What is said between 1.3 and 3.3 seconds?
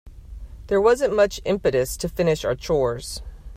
impetus to finish our chores.